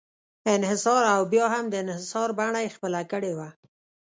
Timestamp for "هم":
1.53-1.65